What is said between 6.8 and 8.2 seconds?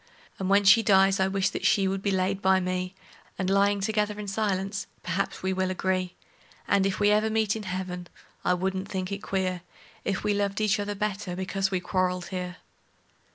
if ever we meet in heaven,